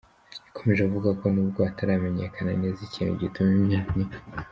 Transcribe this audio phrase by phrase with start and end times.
[0.45, 4.15] Yakomeje avuga ko nubwo hataramenyekana neza ikintu gituma imyanya.